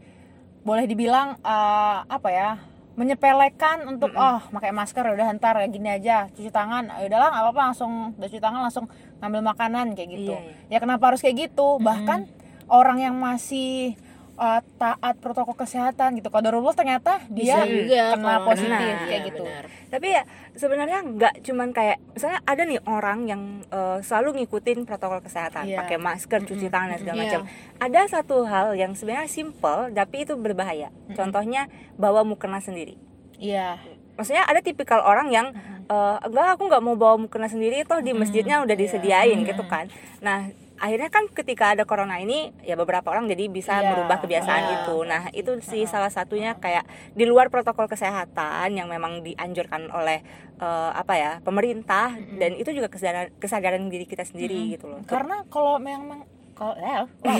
boleh 0.66 0.84
dibilang 0.84 1.38
eh, 1.40 1.98
apa 2.04 2.28
ya 2.28 2.50
menyepelekan 2.96 3.84
untuk 3.86 4.08
oh 4.16 4.40
pakai 4.50 4.72
masker 4.72 5.04
udah 5.04 5.28
ntar 5.36 5.60
ya 5.60 5.68
gini 5.68 5.88
aja 5.88 6.16
cuci 6.32 6.48
tangan. 6.48 6.88
Ya 6.96 7.06
udahlah 7.06 7.28
nggak 7.28 7.44
apa-apa 7.44 7.62
langsung 7.70 7.92
udah 8.16 8.28
cuci 8.28 8.40
tangan 8.40 8.60
langsung 8.64 8.88
ngambil 9.18 9.42
makanan 9.46 9.86
kayak 9.92 10.10
gitu. 10.12 10.34
Iya, 10.34 10.72
ya 10.72 10.78
kenapa 10.78 11.08
harus 11.08 11.20
kayak 11.20 11.48
gitu? 11.48 11.78
Bahkan 11.78 12.28
orang 12.66 12.98
yang 13.00 13.14
masih 13.14 13.94
eh, 14.36 14.60
taat 14.76 15.16
protokol 15.16 15.56
kesehatan 15.56 16.12
gitu 16.14 16.28
kalau 16.28 16.44
ternyata 16.70 17.24
dia 17.26 17.56
bisa 17.56 17.64
juga 17.64 18.02
kena 18.12 18.34
positif 18.44 18.68
Nah, 18.68 18.80
kayak 18.84 19.00
iya, 19.08 19.18
gitu. 19.24 19.44
benar. 19.44 19.64
tapi 19.86 20.06
ya 20.12 20.22
sebenarnya 20.52 20.98
nggak 21.00 21.34
cuman 21.40 21.68
kayak 21.72 21.96
misalnya 22.12 22.40
ada 22.44 22.62
nih 22.62 22.80
orang 22.84 23.18
yang 23.24 23.42
eh, 23.64 23.98
selalu 24.04 24.44
ngikutin 24.44 24.84
protokol 24.84 25.24
kesehatan 25.24 25.64
Iya. 25.64 25.80
pakai 25.80 25.96
masker 25.96 26.44
cuci 26.44 26.68
tangan 26.68 26.88
dan 26.92 26.98
segala 26.98 27.16
Iya. 27.16 27.24
macam. 27.24 27.42
Ada 27.80 28.00
satu 28.12 28.36
hal 28.44 28.66
yang 28.74 28.92
sebenarnya 28.92 29.24
simple 29.26 29.88
tapi 29.90 30.16
itu 30.20 30.36
berbahaya. 30.36 30.92
Contohnya 31.10 31.68
bawa 31.96 32.20
mukena 32.20 32.60
sendiri. 32.60 33.00
Iya 33.36 33.80
maksudnya 34.16 34.42
ada 34.42 34.58
tipikal 34.58 35.00
orang 35.00 35.28
yang 35.30 35.46
eh, 35.86 36.16
enggak 36.24 36.58
aku 36.58 36.66
nggak 36.66 36.82
mau 36.82 36.96
bawa 36.96 37.14
mukena 37.16 37.46
sendiri 37.46 37.86
toh 37.86 38.02
di 38.02 38.10
masjidnya 38.10 38.58
udah 38.58 38.74
Iya. 38.74 38.82
disediain 38.82 39.38
gitu 39.44 39.62
kan. 39.64 39.86
Nah 40.18 40.50
akhirnya 40.76 41.08
kan 41.08 41.24
ketika 41.32 41.72
ada 41.72 41.88
corona 41.88 42.20
ini 42.20 42.52
ya 42.60 42.76
beberapa 42.76 43.08
orang 43.08 43.24
jadi 43.26 43.48
bisa 43.48 43.80
Iya, 43.80 43.94
merubah 43.94 44.20
kebiasaan 44.20 44.64
iya. 44.66 44.74
itu. 44.82 44.96
Nah 45.08 45.22
itu 45.32 45.50
sih 45.62 45.86
salah 45.86 46.12
satunya 46.12 46.58
kayak 46.58 46.84
di 47.14 47.24
luar 47.24 47.48
protokol 47.48 47.86
kesehatan 47.86 48.76
yang 48.76 48.90
memang 48.90 49.22
dianjurkan 49.22 49.88
oleh 49.88 50.20
eh, 50.58 50.90
apa 50.92 51.14
ya 51.14 51.30
pemerintah 51.40 52.12
dan 52.36 52.56
itu 52.56 52.74
juga 52.74 52.90
kesadaran 52.90 53.32
kesadaran 53.38 53.88
diri 53.88 54.04
kita 54.04 54.26
sendiri 54.26 54.74
gitu 54.74 54.90
loh. 54.90 55.00
Karena 55.06 55.46
kalau 55.48 55.78
memang 55.78 56.26
kalau 56.56 56.72
eh, 56.74 57.04
wow, 57.20 57.36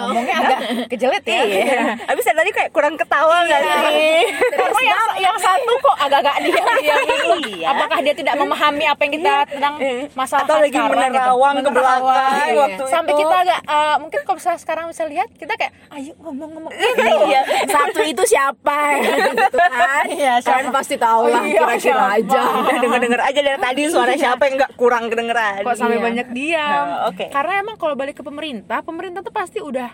ngomongnya 0.00 0.34
agak 0.40 0.58
kejelet 0.90 1.20
ya 1.22 1.40
Iya. 1.44 1.82
Habis 2.02 2.24
tadi 2.24 2.50
kayak 2.50 2.70
kurang 2.70 2.96
ketawa 2.96 3.44
nggak 3.44 3.60
sih? 3.60 4.24
karena 4.50 4.80
yang, 4.82 5.04
yang 5.20 5.36
satu 5.36 5.72
kok 5.76 5.96
agak-agak 6.00 6.34
diam 6.42 6.66
diam 6.80 7.00
Iya. 7.44 7.68
apakah 7.70 7.98
dia 8.00 8.14
tidak 8.14 8.34
memahami 8.34 8.84
apa 8.86 9.00
yang 9.00 9.12
kita 9.14 9.34
tentang 9.46 9.74
masalah 10.14 10.44
Atau 10.44 10.56
lagi 10.58 10.72
sekarang 10.72 10.96
menerawang 11.06 11.54
gitu. 11.54 11.62
ke 11.62 11.70
belakang 11.70 12.48
waktu 12.56 12.84
sampai 12.88 13.12
itu. 13.12 13.20
kita 13.20 13.36
agak 13.38 13.60
eh, 13.62 13.96
mungkin 14.00 14.20
kalau 14.22 14.36
misalnya 14.36 14.60
sekarang 14.60 14.84
bisa 14.88 15.02
lihat 15.04 15.28
kita 15.30 15.52
kayak 15.54 15.72
ayo 15.92 16.12
ngomong-ngomong 16.18 16.72
Iya. 17.28 17.40
satu 17.68 18.00
itu 18.02 18.22
siapa 18.24 18.78
gitu 18.96 19.44
kan 19.52 20.04
Iya, 20.06 20.34
kalian 20.40 20.68
pasti 20.70 20.96
tahu 20.96 21.28
lah 21.28 21.42
iya, 21.42 21.60
kira-kira 21.60 21.78
siapa? 21.78 22.16
aja 22.16 22.40
Udah 22.56 22.76
denger-denger 22.80 23.20
aja 23.22 23.40
dari 23.42 23.58
tadi 23.60 23.82
suara 23.86 24.12
siapa 24.14 24.42
yang 24.42 24.54
nggak 24.56 24.72
kurang 24.74 25.04
kedengeran. 25.06 25.60
kok 25.60 25.76
sampai 25.76 25.92
Iya. 25.94 26.02
banyak 26.02 26.26
diam 26.32 26.86
Oh, 26.86 27.08
oke. 27.08 27.26
karena 27.28 27.52
emang 27.58 27.76
kalau 27.76 27.94
balik 27.94 28.14
ke 28.14 28.24
pemerintah 28.24 28.52
pemerintah 28.62 29.20
tuh 29.20 29.32
pasti 29.32 29.58
udah 29.58 29.90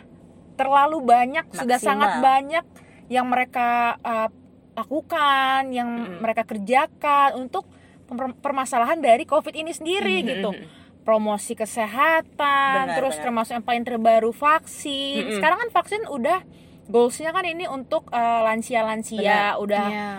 terlalu 0.54 1.00
banyak 1.00 1.48
sudah 1.50 1.78
Maksimal. 1.78 1.88
sangat 1.88 2.12
banyak 2.20 2.64
yang 3.08 3.24
mereka 3.24 3.96
uh, 3.98 4.28
lakukan 4.74 5.72
yang 5.72 5.88
mereka 6.20 6.44
kerjakan 6.44 7.36
untuk 7.38 7.64
per- 8.04 8.36
permasalahan 8.36 8.98
dari 8.98 9.24
covid 9.24 9.52
ini 9.52 9.72
sendiri 9.72 10.20
gitu 10.22 10.52
promosi 11.00 11.56
kesehatan 11.56 12.74
Benar, 12.86 12.96
terus 12.96 13.16
benar. 13.16 13.24
termasuk 13.24 13.52
yang 13.54 13.64
paling 13.64 13.84
terbaru 13.84 14.30
vaksin 14.30 15.32
sekarang 15.32 15.58
kan 15.58 15.70
vaksin 15.72 16.02
udah 16.06 16.44
goalsnya 16.86 17.30
kan 17.30 17.44
ini 17.44 17.64
untuk 17.64 18.10
uh, 18.10 18.44
lansia-lansia 18.44 19.56
udah 19.56 19.86
Iya. 19.86 20.10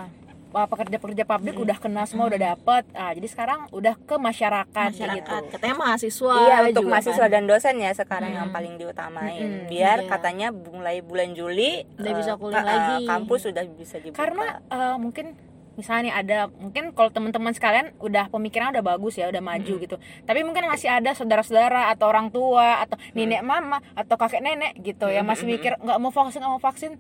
Uh, 0.52 0.68
pekerja-pekerja 0.68 1.24
pabrik 1.24 1.56
udah 1.58 1.78
kena 1.80 2.04
semua 2.06 2.28
udah 2.28 2.56
dapet 2.56 2.84
ah 2.96 3.12
jadi 3.16 3.28
sekarang 3.28 3.72
udah 3.72 3.96
ke 3.96 4.16
masyarakat, 4.20 4.70
kayak 4.72 4.94
masyarakat 4.96 5.42
gitu 5.42 5.52
katanya 5.58 5.76
mahasiswa 5.80 6.36
Iya 6.42 6.58
untuk 6.68 6.84
juga 6.84 6.92
mahasiswa 6.92 7.26
kan. 7.26 7.34
dan 7.34 7.44
dosen 7.48 7.76
ya 7.80 7.92
sekarang 7.96 8.32
yang 8.32 8.50
paling 8.52 8.74
diutamain. 8.76 9.42
Mm-mm, 9.42 9.70
Biar 9.72 9.98
iya. 10.04 10.10
katanya 10.10 10.48
mulai 10.52 11.00
bulan 11.04 11.32
Juli 11.34 11.84
Udah 11.98 12.12
eh, 12.12 12.18
bisa 12.18 12.32
kuliah 12.40 12.64
eh, 12.64 12.68
lagi. 12.68 12.96
Kampus 13.08 13.40
sudah 13.48 13.64
bisa 13.68 13.96
dibuka. 14.00 14.20
karena 14.20 14.48
uh, 14.70 14.96
mungkin 15.00 15.36
misalnya 15.80 16.12
nih 16.12 16.14
ada 16.14 16.38
mungkin 16.60 16.92
kalau 16.92 17.10
teman-teman 17.16 17.56
sekalian 17.56 17.96
udah 18.04 18.28
pemikiran 18.28 18.76
udah 18.76 18.84
bagus 18.84 19.16
ya 19.16 19.32
udah 19.32 19.40
maju 19.40 19.74
gitu 19.80 19.96
tapi 20.28 20.44
mungkin 20.44 20.68
masih 20.68 20.92
ada 20.92 21.16
saudara-saudara 21.16 21.90
atau 21.96 22.12
orang 22.12 22.28
tua 22.28 22.84
atau 22.84 23.00
nenek 23.16 23.40
mama 23.40 23.80
atau 23.96 24.20
kakek 24.20 24.44
nenek 24.44 24.76
gitu 24.84 25.08
yang 25.08 25.24
masih 25.24 25.48
mikir 25.48 25.80
nggak 25.80 25.98
mau 25.98 26.12
vaksin 26.12 26.44
nggak 26.44 26.54
mau 26.54 26.62
vaksin 26.62 26.92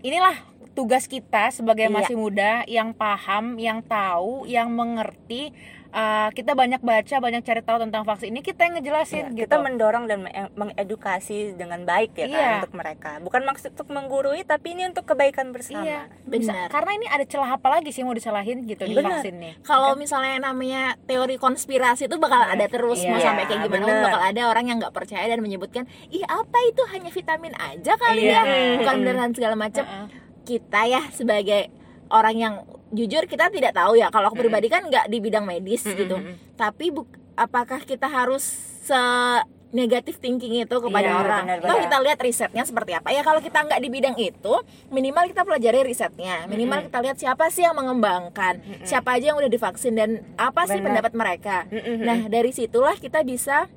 inilah 0.00 0.32
tugas 0.72 1.04
kita 1.04 1.50
sebagai 1.50 1.86
Iya. 1.86 1.92
masih 1.92 2.14
muda 2.14 2.62
yang 2.64 2.92
paham 2.92 3.54
yang 3.56 3.82
tahu 3.82 4.46
yang 4.46 4.70
mengerti 4.70 5.50
uh, 5.90 6.30
kita 6.30 6.52
banyak 6.52 6.78
baca 6.80 7.16
banyak 7.16 7.42
cari 7.42 7.60
tahu 7.60 7.78
tentang 7.80 8.02
vaksin 8.02 8.30
ini 8.30 8.40
kita 8.40 8.64
yang 8.64 8.74
ngejelasin 8.74 9.24
Iya, 9.26 9.36
gitu 9.36 9.44
kita 9.44 9.56
mendorong 9.58 10.06
dan 10.06 10.18
me- 10.20 10.32
mengedukasi 10.54 11.52
dengan 11.54 11.82
baik 11.82 12.14
ya 12.14 12.26
kan 12.26 12.38
Iya. 12.38 12.50
untuk 12.60 12.74
mereka. 12.74 13.18
Bukan 13.18 13.42
maksud 13.42 13.70
untuk 13.72 13.88
menggurui 13.88 14.40
tapi 14.42 14.72
ini 14.72 14.86
untuk 14.86 15.04
kebaikan 15.04 15.50
bersama. 15.50 15.82
iya 15.82 16.06
Benar. 16.22 16.70
karena 16.70 16.90
ini 16.94 17.06
ada 17.08 17.24
celah 17.24 17.50
apa 17.52 17.68
lagi 17.68 17.90
sih 17.90 18.00
mau 18.00 18.12
disalahin 18.12 18.62
gitu 18.64 18.82
di 18.82 18.94
Benar. 18.94 19.18
vaksin 19.18 19.34
nih 19.36 19.54
kalau 19.62 19.92
misalnya 19.94 20.38
yang 20.38 20.44
namanya 20.46 20.82
teori 21.04 21.34
konspirasi 21.36 22.06
itu 22.06 22.16
bakal 22.16 22.40
ada 22.40 22.64
terus 22.64 23.02
mau 23.02 23.16
Iya, 23.16 23.26
sampai 23.26 23.44
kayak 23.44 23.60
gimana 23.66 23.84
bener. 23.84 24.04
bakal 24.04 24.22
ada 24.24 24.42
orang 24.46 24.64
yang 24.66 24.78
nggak 24.78 24.94
percaya 24.94 25.26
dan 25.26 25.40
menyebutkan 25.40 25.84
ih 26.08 26.22
apa 26.24 26.58
itu 26.64 26.82
hanya 26.88 27.10
vitamin 27.10 27.52
aja 27.56 27.92
kali 27.96 28.22
Iya. 28.24 28.40
ya 28.40 28.42
bukan 28.78 28.94
beneran 29.00 29.30
segala 29.32 29.54
macam 29.54 29.84
kita 30.50 30.80
ya 30.84 31.02
sebagai 31.10 31.70
orang 32.08 32.34
yang 32.34 32.54
jujur 32.90 33.22
kita 33.24 33.46
tidak 33.48 33.70
tahu 33.72 33.94
ya 33.94 34.10
kalau 34.10 34.26
aku 34.26 34.38
pribadi 34.40 34.66
kan 34.66 34.82
nggak 34.82 35.06
di 35.06 35.18
bidang 35.18 35.44
medis 35.44 35.86
gitu 35.86 36.18
tapi 36.56 36.90
buk- 36.90 37.06
apakah 37.34 37.78
kita 37.80 38.04
harus 38.04 38.42
se 38.82 38.98
negatif 39.70 40.18
thinking 40.18 40.58
itu 40.58 40.76
kepada 40.76 41.06
Iya, 41.06 41.14
orang. 41.16 41.44
benar, 41.46 41.58
Toh 41.62 41.78
kita 41.78 41.96
lihat 42.02 42.18
risetnya 42.18 42.66
seperti 42.66 42.90
apa. 42.90 43.14
Ya 43.14 43.22
kalau 43.22 43.38
kita 43.38 43.62
nggak 43.62 43.78
di 43.78 43.86
bidang 43.88 44.18
itu, 44.18 44.54
minimal 44.90 45.30
kita 45.30 45.46
pelajari 45.46 45.86
risetnya. 45.86 46.42
Minimal 46.44 46.90
kita 46.90 46.98
lihat 46.98 47.16
siapa 47.16 47.46
sih 47.48 47.62
yang 47.62 47.78
mengembangkan, 47.78 48.58
siapa 48.82 49.14
aja 49.14 49.30
yang 49.30 49.38
udah 49.38 49.46
divaksin 49.46 49.94
dan 49.94 50.10
apa 50.34 50.66
sih 50.66 50.74
Benar. 50.74 50.98
pendapat 50.98 51.12
mereka. 51.14 51.56
Nah 52.02 52.26
dari 52.26 52.50
situlah 52.50 52.98
kita 52.98 53.22
bisa 53.22 53.70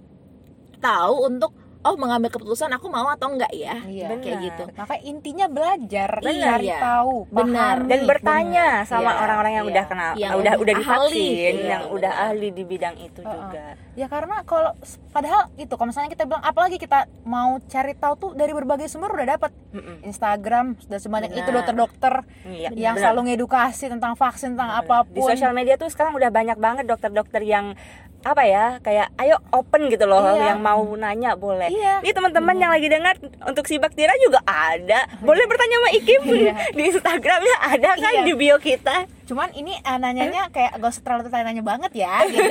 tahu 0.79 1.29
untuk 1.29 1.53
oh 1.83 1.95
mengambil 1.95 2.27
keputusan 2.27 2.71
aku 2.71 2.87
mau 2.87 3.07
atau 3.07 3.27
enggak 3.27 3.51
ya. 3.51 3.75
Iya. 3.83 4.07
Kayak 4.09 4.23
Benar. 4.23 4.39
gitu. 4.41 4.63
Maka 4.73 4.95
intinya 4.99 5.45
belajar, 5.47 6.09
Benar, 6.17 6.57
cari 6.57 6.67
ya. 6.67 6.79
tahu, 6.79 7.15
Benar. 7.27 7.75
dan 7.83 7.99
bertanya 8.03 8.67
sama 8.83 9.11
Iya, 9.11 9.19
orang-orang 9.19 9.53
yang 9.53 9.65
iya. 9.65 9.71
udah 9.71 9.85
kenal, 9.85 10.11
Yang 10.15 10.31
udah 10.33 10.53
udah 10.55 10.73
ahli, 10.73 10.81
divaksin, 10.81 11.53
iya, 11.53 11.69
yang 11.69 11.83
udah 11.87 12.11
benar. 12.11 12.25
ahli 12.25 12.47
di 12.49 12.63
bidang 12.63 12.95
itu 12.97 13.19
Uh-uh. 13.19 13.33
juga. 13.33 13.65
Ya 13.93 14.07
karena 14.07 14.35
kalau 14.41 14.71
padahal 15.11 15.41
itu 15.53 15.69
kalau 15.69 15.87
misalnya 15.87 16.09
kita 16.09 16.23
bilang 16.23 16.41
apalagi 16.41 16.77
kita 16.77 16.99
mau 17.23 17.61
cari 17.63 17.93
tahu 17.93 18.13
tuh 18.17 18.31
dari 18.33 18.49
berbagai 18.49 18.87
sumber 18.87 19.13
udah 19.13 19.27
dapat 19.29 19.51
Mm-mm. 19.69 20.01
Instagram 20.03 20.65
sudah 20.79 20.97
sebanyak 20.97 21.29
itu 21.31 21.43
Benar. 21.43 21.55
dokter-dokter 21.61 22.13
Iya, 22.43 22.69
yang 22.73 22.95
benar. 22.97 23.13
selalu 23.13 23.19
ngedukasi 23.29 23.85
tentang 23.87 24.13
vaksin 24.13 24.55
tentang 24.55 24.71
Di 24.71 24.77
apa 24.81 24.95
pun. 25.05 25.21
sosial 25.23 25.51
media 25.51 25.75
tuh 25.75 25.87
sekarang 25.87 26.13
udah 26.13 26.29
banyak 26.29 26.57
banget 26.57 26.85
dokter-dokter 26.85 27.43
yang 27.43 27.77
apa 28.23 28.43
ya 28.43 28.65
kayak 28.79 29.11
ayo 29.19 29.35
open 29.51 29.87
gitu 29.87 30.07
loh 30.07 30.23
Iya. 30.33 30.49
yang 30.49 30.59
mau 30.59 30.79
nanya 30.95 31.35
boleh. 31.35 31.67
Iya. 31.67 31.99
Ini 31.99 32.11
teman-teman 32.11 32.55
yang 32.55 32.71
lagi 32.71 32.87
dengar 32.87 33.19
untuk 33.43 33.67
si 33.67 33.75
Baktira 33.75 34.15
juga 34.17 34.39
ada. 34.43 35.11
Boleh 35.19 35.43
bertanya 35.43 35.75
sama 35.77 35.89
Ikim 35.91 36.21
Iya. 36.23 36.53
di 36.77 36.81
Instagramnya 36.87 37.55
ada 37.61 37.89
kan 37.93 38.13
Iya. 38.15 38.23
di 38.23 38.33
bio 38.33 38.55
kita. 38.57 39.11
Cuman 39.23 39.51
ini 39.51 39.75
uh, 39.77 39.95
nanyanya 39.97 40.47
kayak 40.49 40.75
gak 40.77 40.87
usah 40.89 41.03
terlalu 41.03 41.27
tanya 41.27 41.59
banget 41.61 41.91
ya 41.93 42.23
gitu. 42.25 42.47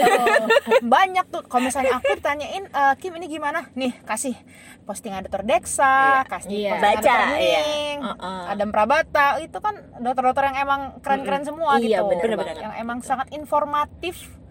Banyak 0.94 1.24
tuh 1.28 1.40
kalau 1.44 1.64
misalnya 1.64 1.96
aku 1.96 2.16
tanyain 2.18 2.64
"Eh, 2.64 2.94
Kim 2.96 3.12
ini 3.14 3.28
gimana? 3.28 3.68
Nih, 3.72 3.92
kasih 4.02 4.36
postingan 4.82 5.22
dokter 5.22 5.40
Dexa, 5.42 6.24
kasih 6.26 6.48
Iya. 6.48 6.70
postingan 6.74 6.82
Baca, 6.82 6.96
dokter 6.98 7.28
Ning, 7.30 7.98
Uh-uh. 8.02 8.42
Adam 8.50 8.68
Prabata, 8.68 9.26
itu 9.38 9.56
kan 9.56 9.74
dokter-dokter 9.98 10.44
yang 10.48 10.58
emang 10.58 10.80
keren-keren 11.00 11.44
semua 11.44 11.76
Iya, 11.76 12.00
gitu. 12.00 12.08
bener 12.10 12.28
banget. 12.34 12.56
Yang 12.58 12.74
emang 12.78 12.98
sangat 13.00 13.28
informatif. 13.30 14.41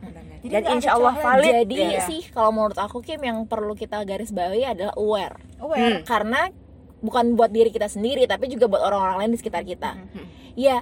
Jadi 0.41 0.53
Dan 0.53 0.63
insya 0.77 0.97
Allah 0.97 1.13
valid. 1.13 1.53
Jadi 1.65 1.75
Iya. 1.77 2.01
sih 2.05 2.21
kalau 2.33 2.49
menurut 2.49 2.77
aku 2.77 3.05
Kim 3.05 3.21
yang 3.21 3.45
perlu 3.45 3.77
kita 3.77 4.01
garis 4.03 4.33
bawahi 4.33 4.65
adalah 4.65 4.93
aware. 4.97 5.37
Aware. 5.61 6.01
Karena 6.01 6.49
bukan 7.01 7.33
buat 7.33 7.49
diri 7.49 7.69
kita 7.69 7.89
sendiri 7.89 8.25
tapi 8.25 8.49
juga 8.49 8.65
buat 8.65 8.81
orang-orang 8.81 9.25
lain 9.25 9.31
di 9.33 9.39
sekitar 9.41 9.61
kita. 9.61 9.97
Ya 10.53 10.81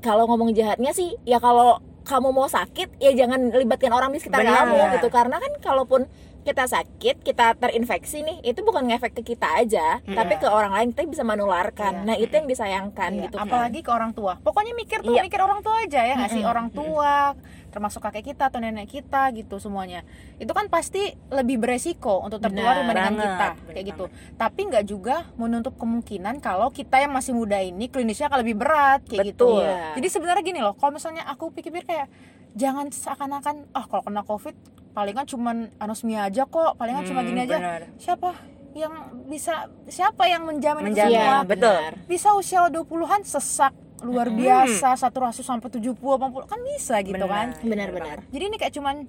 kalau 0.00 0.28
ngomong 0.28 0.52
jahatnya 0.52 0.92
sih 0.92 1.16
ya 1.24 1.40
kalau 1.40 1.80
kamu 2.04 2.36
mau 2.36 2.44
sakit 2.44 3.00
ya 3.00 3.16
jangan 3.16 3.48
libatkan 3.48 3.88
orang 3.88 4.12
di 4.12 4.20
sekitar 4.20 4.44
Benar. 4.44 4.68
kamu 4.68 4.76
gitu 5.00 5.08
karena 5.08 5.40
kan 5.40 5.52
kalaupun 5.64 6.04
kita 6.44 6.64
sakit 6.64 7.16
kita 7.20 7.56
terinfeksi 7.56 8.20
nih 8.20 8.36
itu 8.44 8.60
bukan 8.60 8.84
ngefek 8.84 9.16
ke 9.16 9.32
kita 9.32 9.48
aja 9.58 9.98
tapi 10.04 10.36
ke 10.36 10.44
orang 10.44 10.70
lain 10.70 10.88
kita 10.92 11.08
bisa 11.08 11.24
menularkan 11.24 11.92
Iya. 11.94 12.04
nah 12.04 12.14
itu 12.14 12.30
yang 12.30 12.44
disayangkan 12.44 13.10
Iya, 13.10 13.22
gitu 13.24 13.36
kan. 13.36 13.48
apalagi 13.48 13.80
ke 13.80 13.90
orang 13.90 14.12
tua 14.12 14.36
pokoknya 14.38 14.72
mikir 14.72 15.00
tuh 15.00 15.12
Iya. 15.12 15.24
mikir 15.24 15.40
orang 15.40 15.60
tua 15.60 15.80
aja 15.80 16.00
ya 16.00 16.14
nggak 16.14 16.30
sih 16.30 16.42
orang 16.42 16.68
tua 16.68 17.32
termasuk 17.68 17.98
kakek 18.00 18.30
kita 18.30 18.46
atau 18.46 18.60
nenek 18.60 18.86
kita 18.86 19.32
gitu 19.32 19.58
semuanya 19.58 20.06
itu 20.36 20.48
kan 20.48 20.68
pasti 20.68 21.00
lebih 21.28 21.58
beresiko 21.58 22.22
untuk 22.22 22.38
tertular 22.38 22.76
Benar 22.76 22.86
dibandingkan 22.86 23.10
banget, 23.10 23.24
kita 23.26 23.46
benar 23.56 23.72
kayak 23.72 23.86
gitu 23.88 24.04
tapi 24.36 24.60
nggak 24.64 24.84
juga 24.84 25.16
menutup 25.34 25.74
kemungkinan 25.74 26.38
kalau 26.38 26.70
kita 26.70 27.00
yang 27.00 27.10
masih 27.10 27.32
muda 27.32 27.58
ini 27.58 27.88
klinisnya 27.88 28.28
akan 28.28 28.40
lebih 28.40 28.56
berat 28.56 29.02
kayak 29.04 29.32
gitu 29.32 29.58
Betul. 29.58 29.66
Iya. 29.66 29.98
jadi 29.98 30.08
sebenarnya 30.08 30.44
gini 30.44 30.60
loh 30.60 30.74
kalau 30.74 30.92
misalnya 30.92 31.24
aku 31.24 31.50
pikir-pikir 31.50 31.82
kayak 31.84 32.06
jangan 32.52 32.86
seakan-akan 32.86 33.66
ah 33.72 33.84
kalau 33.84 34.02
kena 34.02 34.22
covid 34.22 34.54
palingan 34.94 35.26
cuman 35.26 35.56
anosmia 35.76 36.24
aja 36.24 36.46
kok 36.46 36.74
palingan 36.74 37.02
cuma 37.02 37.20
Hmm, 37.20 37.28
gini 37.28 37.40
aja 37.42 37.56
benar. 37.56 37.82
siapa 37.96 38.30
yang 38.72 38.94
bisa 39.24 39.54
siapa 39.86 40.22
yang 40.24 40.42
menjamin, 40.44 40.82
itu 40.84 40.90
Menjamin, 40.92 41.14
semua 41.14 41.30
Iya, 41.36 41.38
betul. 41.44 41.76
benar. 41.76 41.92
bisa 42.06 42.28
usia 42.32 42.60
20-an 42.64 43.22
sesak 43.22 43.72
luar 44.00 44.28
biasa 44.28 44.94
saturasi 44.94 45.40
sampai 45.40 45.68
70 45.68 45.94
80 45.96 46.44
kan 46.44 46.60
bisa 46.62 46.94
gitu 47.00 47.24
kan 47.24 47.54
benar-benar 47.58 48.20
jadi 48.28 48.44
ini 48.44 48.56
kayak 48.56 48.72
cuman 48.72 49.06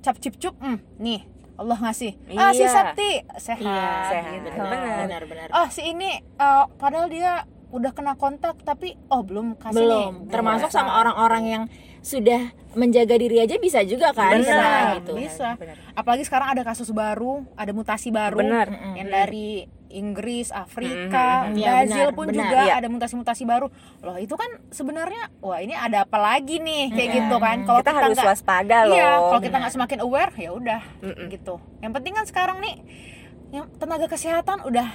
cap 0.00 0.16
cip 0.16 0.34
cup 0.36 0.56
hmm, 0.56 0.80
nih 0.98 1.22
Allah 1.54 1.78
ngasih 1.78 2.16
ah 2.32 2.50
si 2.50 2.58
Iya. 2.58 2.68
Septi 2.68 3.10
sehat, 3.38 3.60
Iya, 3.60 3.86
sehat. 4.10 4.32
gitu. 4.34 4.48
Benar. 4.50 4.96
benar-benar 5.00 5.48
oh 5.52 5.68
si 5.68 5.82
ini 5.86 6.10
eh, 6.18 6.64
padahal 6.74 7.06
dia 7.06 7.44
udah 7.72 7.90
kena 7.90 8.14
kontak 8.14 8.60
tapi 8.60 8.94
oh 9.08 9.20
belum 9.20 9.56
kasih 9.56 9.74
belum 9.74 10.12
nih 10.18 10.30
termasuk 10.30 10.68
sama 10.68 11.00
orang-orang 11.00 11.42
yang 11.44 11.62
sudah 11.98 12.40
menjaga 12.72 13.14
diri 13.14 13.38
aja 13.38 13.56
bisa 13.56 13.80
juga 13.80 14.10
kan 14.10 14.36
bisa 14.36 14.52
Bisa, 14.52 14.70
gitu 14.98 15.12
bisa. 15.14 15.48
Benar. 15.54 15.76
apalagi 15.92 16.22
sekarang 16.22 16.48
ada 16.50 16.62
kasus 16.62 16.90
baru 16.90 17.48
ada 17.54 17.70
mutasi 17.70 18.10
baru 18.10 18.38
Benar. 18.38 18.68
yang 18.94 19.08
dari 19.08 19.64
Inggris, 19.92 20.48
Afrika, 20.50 21.44
Mm-mm. 21.44 21.52
Iya, 21.54 21.68
Brazil 21.84 22.06
benar, 22.06 22.16
pun 22.16 22.26
benar. 22.26 22.38
juga 22.40 22.58
Iya. 22.64 22.74
ada 22.74 22.88
mutasi-mutasi 22.88 23.44
baru. 23.44 23.68
Loh 24.00 24.16
itu 24.16 24.32
kan 24.32 24.48
sebenarnya 24.72 25.28
wah 25.38 25.60
ini 25.60 25.76
ada 25.76 26.08
apa 26.08 26.16
lagi 26.16 26.56
nih 26.58 26.88
kayak 26.90 27.10
gitu 27.12 27.36
kan? 27.36 27.60
Kalau 27.62 27.84
kita, 27.84 27.92
harus 27.92 28.16
nggak- 28.16 28.24
waspada 28.26 28.88
loh. 28.88 28.96
Iya, 28.96 29.10
kalau 29.20 29.40
kita 29.42 29.56
nggak 29.60 29.68
semakin 29.70 29.98
aware 30.00 30.32
ya 30.34 30.50
udah 30.50 30.80
Mm-mm. 30.98 31.28
gitu. 31.28 31.60
Yang 31.78 31.92
penting 31.92 32.12
kan 32.14 32.24
sekarang 32.24 32.58
nih 32.58 32.74
yang 33.52 33.68
tenaga 33.76 34.08
kesehatan 34.08 34.64
udah 34.64 34.88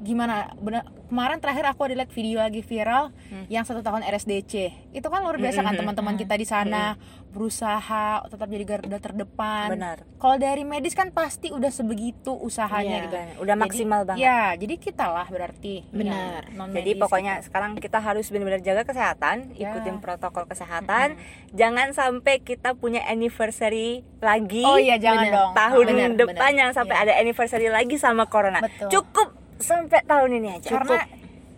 gimana 0.00 0.34
bener 0.56 0.80
kemarin 1.06 1.38
terakhir 1.38 1.64
aku 1.66 1.80
ada 1.82 1.94
lihat 1.94 2.08
video 2.08 2.38
lagi 2.38 2.60
viral 2.60 3.10
Hmm. 3.28 3.44
yang 3.46 3.62
satu 3.62 3.80
tahun 3.80 4.00
RSDC 4.02 4.52
itu 4.90 5.04
kan 5.04 5.20
luar 5.20 5.36
biasa 5.36 5.60
kan 5.60 5.72
Mhm. 5.72 5.80
teman-teman 5.80 6.14
kita 6.16 6.34
di 6.34 6.44
sana 6.44 6.94
berusaha 7.30 8.04
tetap 8.26 8.46
jadi 8.46 8.64
garda 8.64 8.96
terdepan 8.96 9.68
benar 9.70 9.96
kalau 10.16 10.36
dari 10.36 10.62
medis 10.62 10.92
kan 10.92 11.08
pasti 11.08 11.48
udah 11.48 11.68
sebegitu 11.68 12.30
usahanya 12.32 12.96
Iya, 12.96 13.04
gitu 13.04 13.16
udah 13.40 13.54
Jadi- 13.54 13.62
maksimal 13.62 14.00
banget 14.04 14.20
ya 14.20 14.40
jadi 14.54 14.74
kita 14.76 15.06
lah 15.06 15.26
berarti 15.26 15.74
Benar. 15.88 16.42
yang 16.44 16.56
non 16.56 16.68
Jadi 16.70 16.90
medis 16.90 17.00
pokoknya 17.00 17.32
gitu. 17.36 17.46
sekarang 17.48 17.70
kita 17.76 17.98
harus 17.98 18.26
benar-benar 18.26 18.60
jaga 18.60 18.82
kesehatan, 18.82 19.36
Ya. 19.52 19.70
ikutin 19.70 19.98
protokol 19.98 20.44
kesehatan. 20.44 21.16
Jangan 21.50 21.90
sampai 21.90 22.38
kita 22.40 22.72
punya 22.72 23.02
anniversary 23.04 24.02
lagi. 24.18 24.62
oh 24.62 24.76
iya 24.76 24.94
jangan 24.96 25.24
Benar. 25.24 25.34
dong 25.34 25.52
Tahun 25.54 25.84
Benar, 25.86 26.10
depan 26.14 26.34
benar. 26.36 26.52
jangan 26.54 26.74
sampai 26.74 26.94
Iya. 26.94 27.02
ada 27.02 27.12
anniversary 27.16 27.68
lagi 27.68 27.96
sama 27.96 28.24
corona. 28.26 28.60
Betul. 28.60 28.88
Cukup 28.92 29.28
sampai 29.60 30.00
tahun 30.02 30.30
ini 30.34 30.48
aja. 30.56 30.68
karena 30.72 30.98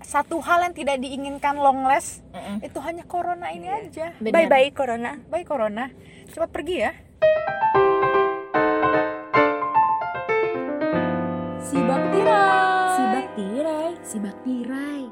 satu 0.02 0.42
hal 0.42 0.66
yang 0.66 0.74
tidak 0.74 0.98
diinginkan 0.98 1.54
long 1.54 1.82
last 1.82 2.26
Mm-mm. 2.30 2.58
itu 2.60 2.78
hanya 2.78 3.04
corona 3.04 3.48
ini 3.48 3.64
Iya. 3.64 3.78
aja 3.80 4.06
Benar. 4.18 4.34
Bye 4.34 4.48
bye 4.48 4.70
corona. 4.70 5.10
bye 5.24 5.46
corona 5.46 5.84
cepat 6.28 6.50
pergi 6.50 6.76
ya 6.80 6.92
Sibak 11.62 12.02
tirai. 12.12 12.92
Sibak 12.92 13.26
tirai. 13.32 13.90
Sibak 14.04 14.36
tirai. 14.44 15.02